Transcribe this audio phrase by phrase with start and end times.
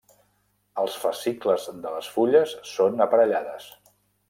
[0.83, 3.71] Els fascicles de les fulles són aparellades.